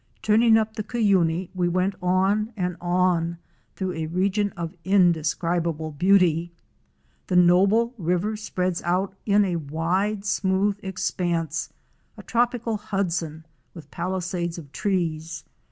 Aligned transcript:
Turning 0.23 0.57
up 0.57 0.73
the 0.73 0.83
Cuyuni 0.83 1.49
we 1.53 1.67
went 1.67 1.93
on 2.01 2.51
and 2.57 2.75
on 2.81 3.37
through 3.75 3.93
a 3.93 4.07
region 4.07 4.49
of 4.57 4.73
indescribable 4.83 5.91
beauty. 5.91 6.51
The 7.27 7.35
noble 7.35 7.93
river 7.99 8.35
spreads 8.35 8.81
out 8.81 9.13
in 9.27 9.45
a 9.45 9.57
wide 9.57 10.25
smooth 10.25 10.79
expanse,— 10.81 11.69
a 12.17 12.23
tropical 12.23 12.77
Hudson 12.77 13.45
with 13.75 13.91
palisades 13.91 14.57
of 14.57 14.71
trees. 14.71 15.43